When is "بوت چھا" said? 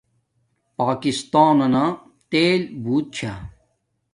2.83-3.33